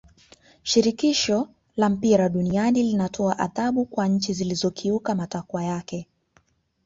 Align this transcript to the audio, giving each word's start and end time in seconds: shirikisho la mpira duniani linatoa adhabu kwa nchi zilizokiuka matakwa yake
shirikisho 0.63 1.49
la 1.77 1.89
mpira 1.89 2.29
duniani 2.29 2.83
linatoa 2.83 3.39
adhabu 3.39 3.85
kwa 3.85 4.07
nchi 4.07 4.33
zilizokiuka 4.33 5.15
matakwa 5.15 5.63
yake 5.63 6.07